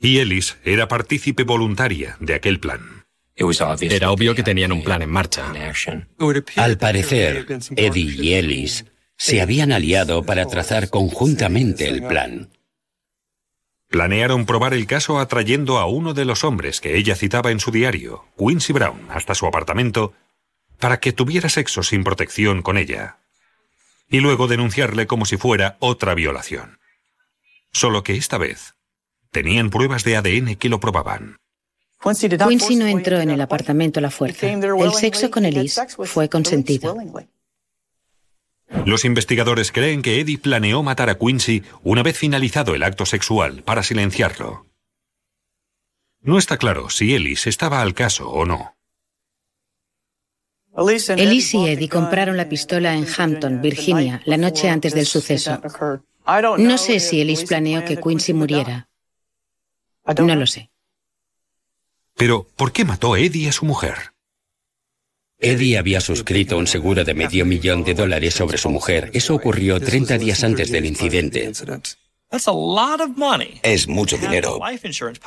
Y 0.00 0.18
Ellis 0.18 0.56
era 0.64 0.88
partícipe 0.88 1.44
voluntaria 1.44 2.16
de 2.18 2.34
aquel 2.34 2.58
plan. 2.58 3.01
Era 3.34 4.10
obvio 4.10 4.34
que 4.34 4.42
tenían 4.42 4.72
un 4.72 4.82
plan 4.84 5.02
en 5.02 5.10
marcha. 5.10 5.52
Al 6.56 6.78
parecer, 6.78 7.46
Eddie 7.76 8.14
y 8.22 8.34
Ellis 8.34 8.84
se 9.16 9.40
habían 9.40 9.72
aliado 9.72 10.24
para 10.24 10.46
trazar 10.46 10.90
conjuntamente 10.90 11.88
el 11.88 12.02
plan. 12.02 12.50
Planearon 13.88 14.46
probar 14.46 14.72
el 14.74 14.86
caso 14.86 15.18
atrayendo 15.18 15.78
a 15.78 15.86
uno 15.86 16.14
de 16.14 16.24
los 16.24 16.44
hombres 16.44 16.80
que 16.80 16.96
ella 16.96 17.14
citaba 17.14 17.50
en 17.50 17.60
su 17.60 17.70
diario, 17.70 18.24
Quincy 18.38 18.72
Brown, 18.72 19.06
hasta 19.10 19.34
su 19.34 19.46
apartamento, 19.46 20.14
para 20.78 20.98
que 20.98 21.12
tuviera 21.12 21.48
sexo 21.48 21.82
sin 21.82 22.02
protección 22.02 22.62
con 22.62 22.78
ella, 22.78 23.18
y 24.08 24.20
luego 24.20 24.48
denunciarle 24.48 25.06
como 25.06 25.26
si 25.26 25.36
fuera 25.36 25.76
otra 25.78 26.14
violación. 26.14 26.80
Solo 27.70 28.02
que 28.02 28.16
esta 28.16 28.38
vez 28.38 28.74
tenían 29.30 29.70
pruebas 29.70 30.04
de 30.04 30.16
ADN 30.16 30.56
que 30.56 30.68
lo 30.68 30.80
probaban. 30.80 31.41
Quincy 32.02 32.76
no 32.76 32.86
entró 32.86 33.20
en 33.20 33.30
el 33.30 33.40
apartamento 33.40 34.00
a 34.00 34.02
la 34.02 34.10
fuerza. 34.10 34.50
El 34.50 34.92
sexo 34.92 35.30
con 35.30 35.44
Elise 35.44 35.86
fue 36.04 36.28
consentido. 36.28 36.96
Los 38.86 39.04
investigadores 39.04 39.70
creen 39.70 40.02
que 40.02 40.18
Eddie 40.18 40.38
planeó 40.38 40.82
matar 40.82 41.10
a 41.10 41.18
Quincy 41.18 41.62
una 41.82 42.02
vez 42.02 42.18
finalizado 42.18 42.74
el 42.74 42.82
acto 42.82 43.06
sexual 43.06 43.62
para 43.62 43.82
silenciarlo. 43.82 44.66
No 46.22 46.38
está 46.38 46.56
claro 46.56 46.88
si 46.88 47.14
Ellis 47.14 47.46
estaba 47.46 47.82
al 47.82 47.94
caso 47.94 48.30
o 48.30 48.44
no. 48.46 48.76
Elise 50.74 51.58
y 51.58 51.68
Eddie 51.68 51.88
compraron 51.88 52.36
la 52.36 52.48
pistola 52.48 52.94
en 52.94 53.06
Hampton, 53.16 53.60
Virginia, 53.60 54.22
la 54.24 54.38
noche 54.38 54.70
antes 54.70 54.94
del 54.94 55.06
suceso. 55.06 55.60
No 56.58 56.78
sé 56.78 56.98
si 56.98 57.20
Ellis 57.20 57.44
planeó 57.44 57.84
que 57.84 57.98
Quincy 57.98 58.32
muriera. 58.32 58.88
No 60.18 60.34
lo 60.34 60.46
sé. 60.46 60.71
Pero, 62.16 62.46
¿por 62.56 62.72
qué 62.72 62.84
mató 62.84 63.16
Eddie 63.16 63.48
a 63.48 63.52
su 63.52 63.64
mujer? 63.64 64.12
Eddie 65.38 65.76
había 65.76 66.00
suscrito 66.00 66.56
un 66.56 66.68
seguro 66.68 67.04
de 67.04 67.14
medio 67.14 67.44
millón 67.44 67.82
de 67.82 67.94
dólares 67.94 68.34
sobre 68.34 68.58
su 68.58 68.70
mujer. 68.70 69.10
Eso 69.12 69.34
ocurrió 69.34 69.80
30 69.80 70.18
días 70.18 70.44
antes 70.44 70.70
del 70.70 70.86
incidente. 70.86 71.50
Es 73.62 73.88
mucho 73.88 74.16
dinero 74.16 74.60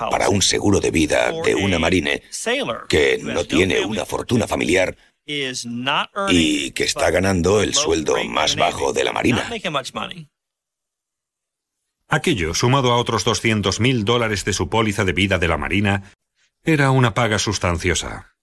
para 0.09 0.29
un 0.29 0.41
seguro 0.41 0.79
de 0.79 0.91
vida 0.91 1.31
de 1.43 1.53
una 1.53 1.77
marine 1.77 2.23
que 2.87 3.19
no 3.21 3.43
tiene 3.43 3.85
una 3.85 4.05
fortuna 4.05 4.47
familiar 4.47 4.95
y 5.27 6.71
que 6.71 6.83
está 6.83 7.11
ganando 7.11 7.61
el 7.61 7.73
sueldo 7.73 8.15
más 8.25 8.55
bajo 8.55 8.93
de 8.93 9.03
la 9.03 9.11
Marina. 9.11 9.49
Aquello, 12.07 12.53
sumado 12.53 12.91
a 12.93 12.97
otros 12.97 13.25
200 13.25 13.79
mil 13.79 14.05
dólares 14.05 14.45
de 14.45 14.53
su 14.53 14.69
póliza 14.69 15.03
de 15.03 15.13
vida 15.13 15.39
de 15.39 15.47
la 15.47 15.57
Marina, 15.57 16.11
era 16.65 16.91
una 16.91 17.13
paga 17.13 17.39
sustanciosa. 17.39 18.35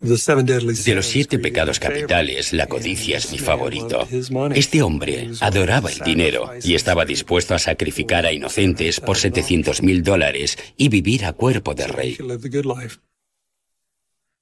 De 0.00 0.94
los 0.94 1.06
siete 1.06 1.38
pecados 1.40 1.80
capitales, 1.80 2.52
la 2.52 2.68
codicia 2.68 3.16
es 3.16 3.32
mi 3.32 3.38
favorito. 3.38 4.06
Este 4.54 4.82
hombre 4.82 5.30
adoraba 5.40 5.90
el 5.90 5.98
dinero 6.00 6.52
y 6.62 6.74
estaba 6.74 7.04
dispuesto 7.04 7.54
a 7.54 7.58
sacrificar 7.58 8.24
a 8.24 8.32
inocentes 8.32 9.00
por 9.00 9.16
700 9.16 9.82
mil 9.82 10.04
dólares 10.04 10.56
y 10.76 10.88
vivir 10.88 11.24
a 11.24 11.32
cuerpo 11.32 11.74
de 11.74 11.88
rey. 11.88 12.18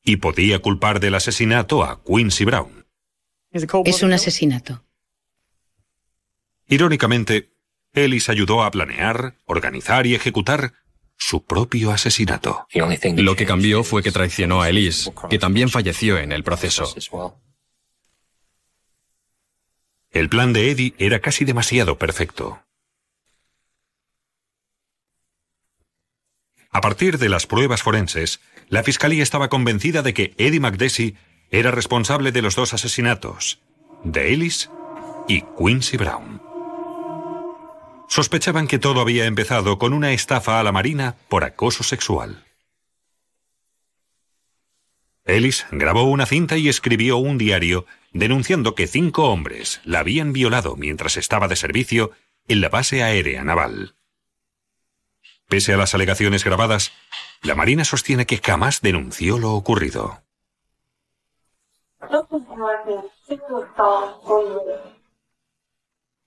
y 0.08 0.16
podía 0.18 0.60
culpar 0.60 1.00
del 1.00 1.16
asesinato 1.16 1.82
a 1.82 2.02
Quincy 2.04 2.44
Brown. 2.44 2.86
Es 3.84 4.02
un 4.02 4.12
asesinato. 4.12 4.84
Irónicamente, 6.68 7.52
Ellis 7.92 8.28
ayudó 8.28 8.62
a 8.62 8.70
planear, 8.70 9.36
organizar 9.46 10.06
y 10.06 10.14
ejecutar 10.14 10.74
su 11.16 11.44
propio 11.44 11.90
asesinato. 11.90 12.66
Lo 13.16 13.36
que 13.36 13.46
cambió 13.46 13.84
fue 13.84 14.02
que 14.02 14.12
traicionó 14.12 14.62
a 14.62 14.68
Elise, 14.68 15.12
que 15.30 15.38
también 15.38 15.68
falleció 15.68 16.18
en 16.18 16.32
el 16.32 16.44
proceso. 16.44 16.92
El 20.10 20.28
plan 20.28 20.52
de 20.52 20.70
Eddie 20.70 20.94
era 20.98 21.20
casi 21.20 21.44
demasiado 21.44 21.98
perfecto. 21.98 22.60
A 26.70 26.80
partir 26.80 27.18
de 27.18 27.28
las 27.28 27.46
pruebas 27.46 27.82
forenses, 27.82 28.40
la 28.68 28.82
fiscalía 28.82 29.22
estaba 29.22 29.48
convencida 29.48 30.02
de 30.02 30.12
que 30.12 30.34
Eddie 30.36 30.60
McDessie 30.60 31.16
era 31.50 31.70
responsable 31.70 32.32
de 32.32 32.42
los 32.42 32.54
dos 32.54 32.74
asesinatos, 32.74 33.60
de 34.04 34.32
Ellis 34.32 34.70
y 35.28 35.42
Quincy 35.58 35.96
Brown. 35.96 36.45
Sospechaban 38.08 38.66
que 38.68 38.78
todo 38.78 39.00
había 39.00 39.26
empezado 39.26 39.78
con 39.78 39.92
una 39.92 40.12
estafa 40.12 40.60
a 40.60 40.62
la 40.62 40.72
Marina 40.72 41.16
por 41.28 41.44
acoso 41.44 41.82
sexual. 41.82 42.44
Ellis 45.24 45.66
grabó 45.72 46.04
una 46.04 46.24
cinta 46.24 46.56
y 46.56 46.68
escribió 46.68 47.16
un 47.16 47.36
diario 47.36 47.84
denunciando 48.12 48.74
que 48.74 48.86
cinco 48.86 49.28
hombres 49.28 49.80
la 49.84 49.98
habían 49.98 50.32
violado 50.32 50.76
mientras 50.76 51.16
estaba 51.16 51.48
de 51.48 51.56
servicio 51.56 52.12
en 52.48 52.60
la 52.60 52.68
base 52.68 53.02
aérea 53.02 53.42
naval. 53.42 53.96
Pese 55.48 55.72
a 55.72 55.76
las 55.76 55.94
alegaciones 55.94 56.44
grabadas, 56.44 56.92
la 57.42 57.54
Marina 57.54 57.84
sostiene 57.84 58.26
que 58.26 58.40
jamás 58.44 58.80
denunció 58.82 59.38
lo 59.38 59.52
ocurrido. 59.52 60.22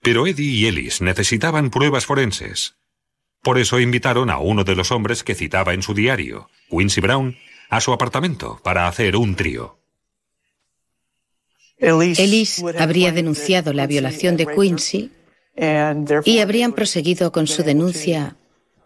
Pero 0.02 0.28
Eddie 0.28 0.52
y 0.52 0.66
Ellis 0.68 1.02
necesitaban 1.02 1.70
pruebas 1.70 2.06
forenses. 2.06 2.76
Por 3.42 3.58
eso 3.58 3.80
invitaron 3.80 4.30
a 4.30 4.40
uno 4.40 4.64
de 4.64 4.76
los 4.76 4.92
hombres 4.92 5.24
que 5.24 5.36
citaba 5.36 5.74
en 5.74 5.82
su 5.82 5.94
diario, 5.94 6.50
Quincy 6.70 7.02
Brown, 7.02 7.38
a 7.70 7.82
su 7.82 7.94
apartamento 7.94 8.60
para 8.64 8.88
hacer 8.88 9.16
un 9.16 9.36
trío. 9.36 9.80
Ellis 11.78 12.62
habría 12.78 13.12
denunciado 13.12 13.72
la 13.72 13.88
violación 13.88 14.36
de 14.36 14.48
Quincy 14.48 15.12
y 16.26 16.40
habrían 16.40 16.74
proseguido 16.74 17.32
con 17.32 17.48
su 17.48 17.64
denuncia 17.64 18.36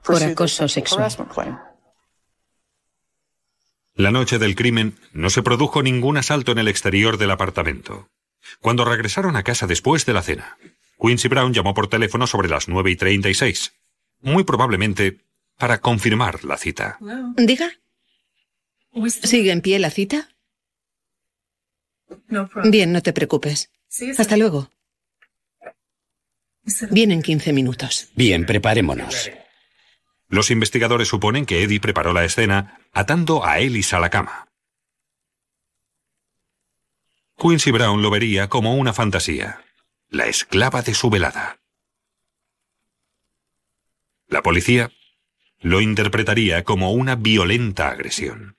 por 0.04 0.24
acoso 0.24 0.68
sexual. 0.68 1.16
La 3.96 4.12
noche 4.12 4.40
del 4.40 4.56
crimen 4.56 4.96
no 5.12 5.30
se 5.30 5.44
produjo 5.44 5.84
ningún 5.84 6.18
asalto 6.18 6.52
en 6.52 6.60
el 6.60 6.68
exterior 6.68 7.18
del 7.18 7.32
apartamento. 7.32 8.10
Cuando 8.60 8.86
regresaron 8.86 9.36
a 9.36 9.44
casa 9.44 9.68
después 9.68 10.06
de 10.06 10.14
la 10.14 10.24
cena, 10.24 10.58
Quincy 11.04 11.28
Brown 11.28 11.54
llamó 11.54 11.74
por 11.74 11.90
teléfono 11.90 12.28
sobre 12.28 12.48
las 12.48 12.70
9 12.70 12.92
y 12.92 12.96
36, 12.96 13.74
muy 14.22 14.46
probablemente 14.46 15.20
para 15.58 15.82
confirmar 15.82 16.46
la 16.46 16.58
cita. 16.58 16.98
Diga. 17.36 17.70
¿Sigue 19.10 19.52
en 19.52 19.60
pie 19.60 19.80
la 19.80 19.90
cita? 19.90 20.30
Bien, 22.64 22.94
no 22.94 23.02
te 23.02 23.12
preocupes. 23.12 23.70
Hasta 24.18 24.38
luego. 24.38 24.72
Vienen 26.90 27.22
15 27.22 27.52
minutos. 27.52 28.08
Bien, 28.16 28.46
preparémonos. 28.46 29.30
Los 30.30 30.52
investigadores 30.52 31.10
suponen 31.10 31.46
que 31.46 31.64
Eddie 31.64 31.82
preparó 31.82 32.14
la 32.14 32.24
escena 32.24 32.80
atando 32.94 33.46
a 33.46 33.60
Ellis 33.60 33.94
a 33.94 34.00
la 34.00 34.10
cama. 34.10 34.48
Quincy 37.38 37.72
Brown 37.72 38.02
lo 38.02 38.10
vería 38.10 38.48
como 38.48 38.78
una 38.78 38.94
fantasía, 38.94 39.60
la 40.14 40.28
esclava 40.28 40.84
de 40.84 40.94
su 40.94 41.10
velada. 41.10 41.60
La 44.28 44.44
policía 44.44 44.92
lo 45.60 45.82
interpretaría 45.82 46.64
como 46.64 46.92
una 46.92 47.16
violenta 47.16 47.90
agresión. 47.90 48.56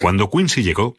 Cuando 0.00 0.30
Quincy 0.30 0.62
llegó, 0.62 0.96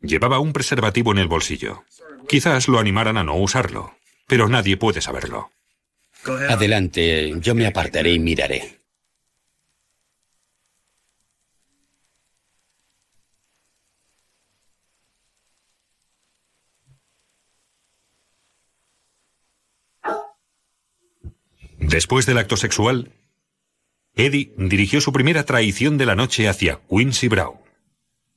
llevaba 0.00 0.40
un 0.40 0.52
preservativo 0.52 1.12
en 1.12 1.18
el 1.18 1.28
bolsillo. 1.28 1.84
Quizás 2.28 2.68
lo 2.68 2.78
animaran 2.78 3.16
a 3.16 3.24
no 3.24 3.34
usarlo, 3.34 3.96
pero 4.26 4.46
nadie 4.46 4.76
puede 4.76 5.00
saberlo. 5.00 5.50
Adelante, 6.50 7.32
yo 7.40 7.54
me 7.54 7.66
apartaré 7.66 8.12
y 8.12 8.18
miraré. 8.18 8.77
Después 21.78 22.26
del 22.26 22.38
acto 22.38 22.56
sexual, 22.56 23.12
Eddie 24.14 24.52
dirigió 24.56 25.00
su 25.00 25.12
primera 25.12 25.44
traición 25.44 25.96
de 25.96 26.06
la 26.06 26.16
noche 26.16 26.48
hacia 26.48 26.80
Quincy 26.88 27.28
Brown. 27.28 27.56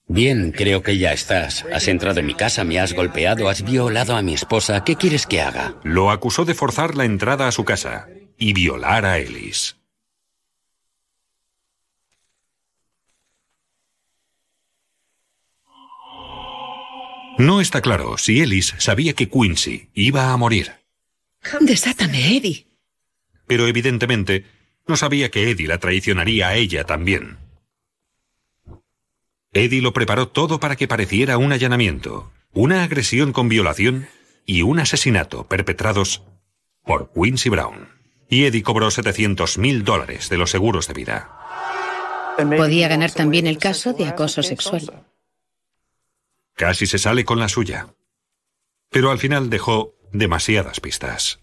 Bien, 0.08 0.52
creo 0.52 0.84
que 0.84 0.98
ya 0.98 1.14
estás. 1.14 1.66
Has 1.74 1.88
entrado 1.88 2.20
en 2.20 2.26
mi 2.26 2.36
casa, 2.36 2.64
me 2.64 2.80
has 2.80 2.94
golpeado, 2.94 3.50
has 3.50 3.64
violado 3.64 4.16
a 4.16 4.22
mi 4.22 4.34
esposa. 4.34 4.84
¿Qué 4.84 4.96
quieres 4.96 5.26
que 5.26 5.42
haga? 5.42 5.76
Lo 5.84 6.12
acusó 6.12 6.46
de 6.46 6.54
forzar 6.54 6.96
la 6.96 7.06
entrada 7.06 7.48
a 7.48 7.52
su 7.52 7.66
casa 7.66 8.08
y 8.38 8.54
violar 8.54 9.06
a 9.06 9.20
Ellis. 9.20 9.78
No 17.38 17.62
está 17.62 17.82
claro 17.82 18.18
si 18.18 18.42
Ellis 18.42 18.76
sabía 18.78 19.14
que 19.14 19.30
Quincy 19.30 19.90
iba 19.94 20.32
a 20.32 20.38
morir. 20.38 20.74
Desátame, 21.62 22.38
Eddie. 22.38 22.71
Pero 23.48 23.68
evidentemente 23.68 24.46
no 24.88 24.98
sabía 24.98 25.30
que 25.32 25.50
Eddie 25.52 25.68
la 25.68 25.80
traicionaría 25.80 26.50
a 26.50 26.56
ella 26.56 26.84
también. 26.84 27.38
Eddie 29.54 29.82
lo 29.82 29.94
preparó 29.94 30.30
todo 30.30 30.60
para 30.60 30.76
que 30.76 30.88
pareciera 30.88 31.38
un 31.38 31.52
allanamiento, 31.52 32.32
una 32.54 32.84
agresión 32.84 33.34
con 33.34 33.50
violación 33.50 34.08
y 34.46 34.62
un 34.62 34.80
asesinato 34.80 35.46
perpetrados 35.48 36.24
por 36.84 37.12
Quincy 37.14 37.50
Brown. 37.50 37.90
Y 38.30 38.46
Eddie 38.46 38.64
cobró 38.64 38.90
700 38.90 39.58
mil 39.58 39.84
dólares 39.84 40.30
de 40.30 40.38
los 40.38 40.52
seguros 40.52 40.88
de 40.88 40.94
vida. 40.94 41.38
Podía 42.38 42.88
ganar 42.88 43.12
también 43.12 43.46
el 43.46 43.58
caso 43.58 43.92
de 43.92 44.08
acoso 44.08 44.42
sexual. 44.42 45.06
Casi 46.56 46.86
se 46.86 46.98
sale 46.98 47.26
con 47.26 47.40
la 47.40 47.50
suya. 47.50 47.94
Pero 48.90 49.12
al 49.12 49.20
final 49.20 49.50
dejó 49.50 49.96
demasiadas 50.14 50.80
pistas. 50.80 51.41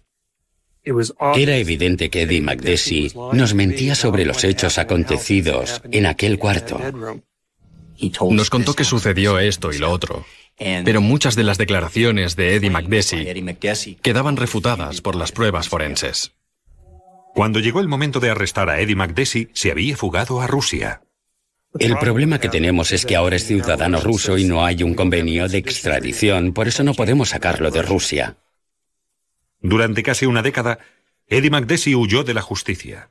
Era 0.84 1.56
evidente 1.56 2.10
que 2.10 2.22
Eddie 2.22 2.40
McDessie 2.40 3.12
nos 3.32 3.54
mentía 3.54 3.94
sobre 3.94 4.24
los 4.24 4.44
hechos 4.44 4.78
acontecidos 4.78 5.82
en 5.90 6.06
aquel 6.06 6.38
cuarto. 6.38 6.80
Nos 8.30 8.50
contó 8.50 8.74
que 8.74 8.84
sucedió 8.84 9.38
esto 9.38 9.72
y 9.72 9.78
lo 9.78 9.90
otro, 9.90 10.24
pero 10.56 11.00
muchas 11.00 11.36
de 11.36 11.44
las 11.44 11.58
declaraciones 11.58 12.36
de 12.36 12.54
Eddie 12.54 12.70
McDessie 12.70 13.96
quedaban 14.02 14.36
refutadas 14.36 15.00
por 15.00 15.16
las 15.16 15.32
pruebas 15.32 15.68
forenses. 15.68 16.32
Cuando 17.34 17.60
llegó 17.60 17.80
el 17.80 17.88
momento 17.88 18.20
de 18.20 18.30
arrestar 18.30 18.68
a 18.70 18.80
Eddie 18.80 18.96
McDessie, 18.96 19.50
se 19.52 19.70
había 19.70 19.96
fugado 19.96 20.40
a 20.40 20.46
Rusia. 20.46 21.02
El 21.78 21.96
problema 21.98 22.40
que 22.40 22.48
tenemos 22.48 22.92
es 22.92 23.04
que 23.04 23.14
ahora 23.14 23.36
es 23.36 23.46
ciudadano 23.46 24.00
ruso 24.00 24.38
y 24.38 24.44
no 24.44 24.64
hay 24.64 24.82
un 24.82 24.94
convenio 24.94 25.48
de 25.48 25.58
extradición, 25.58 26.52
por 26.52 26.66
eso 26.66 26.82
no 26.82 26.94
podemos 26.94 27.28
sacarlo 27.28 27.70
de 27.70 27.82
Rusia. 27.82 28.36
Durante 29.60 30.02
casi 30.02 30.26
una 30.26 30.42
década, 30.42 30.78
Eddie 31.26 31.50
McDessie 31.50 31.96
huyó 31.96 32.24
de 32.24 32.34
la 32.34 32.42
justicia. 32.42 33.10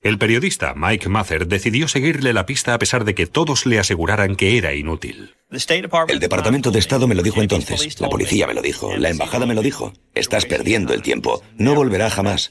El 0.00 0.16
periodista 0.16 0.74
Mike 0.76 1.08
Mather 1.08 1.48
decidió 1.48 1.88
seguirle 1.88 2.32
la 2.32 2.46
pista 2.46 2.72
a 2.72 2.78
pesar 2.78 3.04
de 3.04 3.14
que 3.14 3.26
todos 3.26 3.66
le 3.66 3.80
aseguraran 3.80 4.36
que 4.36 4.56
era 4.56 4.72
inútil. 4.72 5.34
El 5.50 6.20
Departamento 6.20 6.70
de 6.70 6.78
Estado 6.78 7.08
me 7.08 7.16
lo 7.16 7.22
dijo 7.22 7.42
entonces, 7.42 8.00
la 8.00 8.08
policía 8.08 8.46
me 8.46 8.54
lo 8.54 8.62
dijo, 8.62 8.96
la 8.96 9.08
embajada 9.08 9.44
me 9.44 9.54
lo 9.54 9.62
dijo. 9.62 9.92
Estás 10.14 10.46
perdiendo 10.46 10.94
el 10.94 11.02
tiempo, 11.02 11.42
no 11.56 11.74
volverá 11.74 12.10
jamás. 12.10 12.48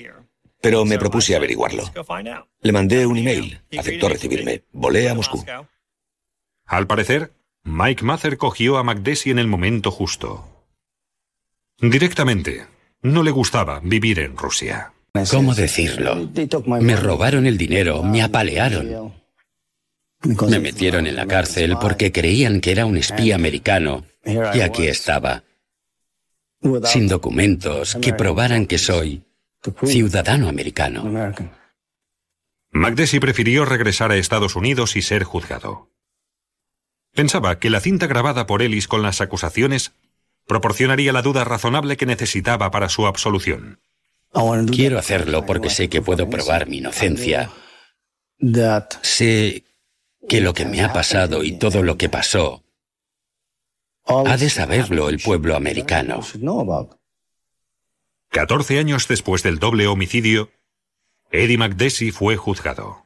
Pero 0.61 0.83
me 0.83 0.97
propuse 0.97 1.35
averiguarlo. 1.35 1.83
Le 2.61 2.71
mandé 2.71 3.05
un 3.05 3.17
email, 3.17 3.61
aceptó 3.77 4.09
recibirme, 4.09 4.63
volé 4.73 5.07
a 5.09 5.15
Moscú. 5.15 5.45
Al 6.65 6.85
parecer, 6.85 7.33
Mike 7.63 8.03
Mather 8.03 8.37
cogió 8.37 8.77
a 8.77 8.83
McDessie 8.83 9.31
en 9.31 9.39
el 9.39 9.47
momento 9.47 9.91
justo. 9.91 10.65
Directamente, 11.79 12.65
no 13.01 13.23
le 13.23 13.31
gustaba 13.31 13.79
vivir 13.83 14.19
en 14.19 14.37
Rusia. 14.37 14.93
¿Cómo 15.31 15.55
decirlo? 15.55 16.29
Me 16.81 16.95
robaron 16.95 17.45
el 17.45 17.57
dinero, 17.57 18.03
me 18.03 18.21
apalearon. 18.21 19.13
Me 20.23 20.59
metieron 20.59 21.07
en 21.07 21.15
la 21.15 21.27
cárcel 21.27 21.77
porque 21.79 22.11
creían 22.11 22.59
que 22.59 22.71
era 22.71 22.85
un 22.85 22.97
espía 22.97 23.35
americano 23.35 24.05
y 24.25 24.61
aquí 24.61 24.87
estaba, 24.87 25.43
sin 26.83 27.07
documentos 27.07 27.95
que 28.01 28.13
probaran 28.13 28.65
que 28.65 28.77
soy 28.77 29.23
ciudadano 29.83 30.49
americano. 30.49 31.33
McDessie 32.71 33.19
prefirió 33.19 33.65
regresar 33.65 34.11
a 34.11 34.17
Estados 34.17 34.55
Unidos 34.55 34.95
y 34.95 35.01
ser 35.01 35.23
juzgado. 35.23 35.89
Pensaba 37.13 37.59
que 37.59 37.69
la 37.69 37.79
cinta 37.79 38.07
grabada 38.07 38.45
por 38.45 38.61
Ellis 38.61 38.87
con 38.87 39.01
las 39.01 39.21
acusaciones 39.21 39.93
proporcionaría 40.47 41.13
la 41.13 41.21
duda 41.21 41.43
razonable 41.43 41.97
que 41.97 42.05
necesitaba 42.05 42.71
para 42.71 42.89
su 42.89 43.05
absolución. 43.05 43.81
Quiero 44.71 44.97
hacerlo 44.97 45.45
porque 45.45 45.69
sé 45.69 45.89
que 45.89 46.01
puedo 46.01 46.29
probar 46.29 46.67
mi 46.67 46.77
inocencia. 46.77 47.51
Sé 49.01 49.63
que 50.27 50.41
lo 50.41 50.53
que 50.53 50.65
me 50.65 50.81
ha 50.81 50.93
pasado 50.93 51.43
y 51.43 51.57
todo 51.57 51.83
lo 51.83 51.97
que 51.97 52.09
pasó 52.09 52.63
ha 54.05 54.37
de 54.37 54.49
saberlo 54.49 55.09
el 55.09 55.19
pueblo 55.19 55.55
americano. 55.55 56.21
14 58.29 58.79
años 58.79 59.07
después 59.07 59.43
del 59.43 59.59
doble 59.59 59.87
homicidio, 59.87 60.51
Eddie 61.31 61.57
McDessie 61.57 62.11
fue 62.11 62.37
juzgado. 62.37 63.05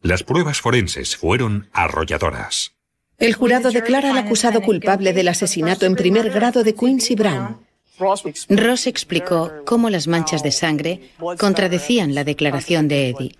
Las 0.00 0.22
pruebas 0.22 0.60
forenses 0.60 1.16
fueron 1.16 1.68
arrolladoras. 1.72 2.77
El 3.18 3.34
jurado 3.34 3.72
declara 3.72 4.12
al 4.12 4.18
acusado 4.18 4.62
culpable 4.62 5.12
del 5.12 5.28
asesinato 5.28 5.86
en 5.86 5.96
primer 5.96 6.30
grado 6.30 6.62
de 6.62 6.74
Quincy 6.74 7.16
Brown. 7.16 7.58
Ross 8.48 8.86
explicó 8.86 9.52
cómo 9.64 9.90
las 9.90 10.06
manchas 10.06 10.44
de 10.44 10.52
sangre 10.52 11.10
contradecían 11.36 12.14
la 12.14 12.22
declaración 12.22 12.86
de 12.86 13.08
Eddie, 13.08 13.34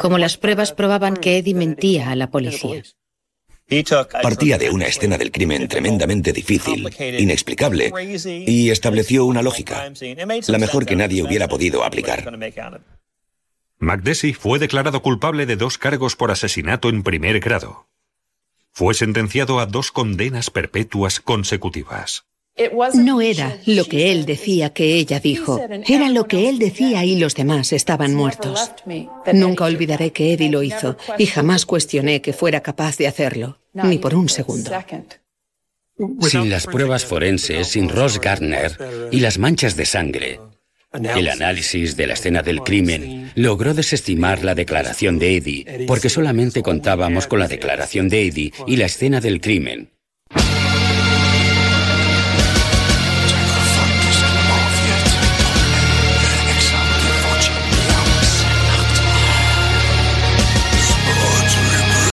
como 0.00 0.18
las 0.18 0.36
pruebas 0.36 0.72
probaban 0.72 1.16
que 1.16 1.38
Eddie 1.38 1.54
mentía 1.54 2.10
a 2.10 2.16
la 2.16 2.32
policía. 2.32 2.82
Partía 4.22 4.58
de 4.58 4.70
una 4.70 4.86
escena 4.86 5.18
del 5.18 5.30
crimen 5.30 5.68
tremendamente 5.68 6.32
difícil, 6.32 6.88
inexplicable, 6.98 7.92
y 8.26 8.70
estableció 8.70 9.24
una 9.24 9.42
lógica, 9.42 9.92
la 10.48 10.58
mejor 10.58 10.84
que 10.84 10.96
nadie 10.96 11.22
hubiera 11.22 11.46
podido 11.46 11.84
aplicar. 11.84 12.32
McDessie 13.78 14.34
fue 14.34 14.58
declarado 14.58 15.00
culpable 15.00 15.46
de 15.46 15.54
dos 15.54 15.78
cargos 15.78 16.16
por 16.16 16.32
asesinato 16.32 16.88
en 16.88 17.04
primer 17.04 17.38
grado. 17.38 17.86
Fue 18.78 18.94
sentenciado 18.94 19.58
a 19.58 19.66
dos 19.66 19.90
condenas 19.90 20.50
perpetuas 20.50 21.18
consecutivas. 21.18 22.26
No 22.94 23.20
era 23.20 23.58
lo 23.66 23.84
que 23.86 24.12
él 24.12 24.24
decía 24.24 24.72
que 24.72 24.94
ella 24.94 25.18
dijo, 25.18 25.60
era 25.88 26.08
lo 26.10 26.28
que 26.28 26.48
él 26.48 26.60
decía 26.60 27.04
y 27.04 27.16
los 27.16 27.34
demás 27.34 27.72
estaban 27.72 28.14
muertos. 28.14 28.70
Nunca 29.32 29.64
olvidaré 29.64 30.12
que 30.12 30.32
Eddie 30.32 30.48
lo 30.48 30.62
hizo 30.62 30.96
y 31.18 31.26
jamás 31.26 31.66
cuestioné 31.66 32.22
que 32.22 32.32
fuera 32.32 32.60
capaz 32.60 32.96
de 32.98 33.08
hacerlo, 33.08 33.58
ni 33.72 33.98
por 33.98 34.14
un 34.14 34.28
segundo. 34.28 34.70
Sin 36.20 36.48
las 36.48 36.66
pruebas 36.66 37.04
forenses, 37.04 37.66
sin 37.66 37.88
Ross 37.88 38.20
Gardner 38.20 38.78
y 39.10 39.18
las 39.18 39.38
manchas 39.38 39.74
de 39.74 39.86
sangre, 39.86 40.38
el 40.92 41.28
análisis 41.28 41.96
de 41.96 42.06
la 42.06 42.14
escena 42.14 42.42
del 42.42 42.62
crimen 42.62 43.30
logró 43.34 43.74
desestimar 43.74 44.42
la 44.42 44.54
declaración 44.54 45.18
de 45.18 45.36
Eddie 45.36 45.84
porque 45.86 46.08
solamente 46.08 46.62
contábamos 46.62 47.26
con 47.26 47.40
la 47.40 47.48
declaración 47.48 48.08
de 48.08 48.26
Eddie 48.26 48.52
y 48.66 48.76
la 48.76 48.86
escena 48.86 49.20
del 49.20 49.40
crimen. 49.40 49.90